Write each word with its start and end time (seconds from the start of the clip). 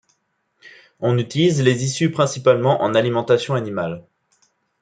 On 0.99 1.19
utilise 1.19 1.61
les 1.61 1.83
issues 1.85 2.09
principalement 2.09 2.81
en 2.81 2.95
alimentation 2.95 3.53
animale. 3.53 4.03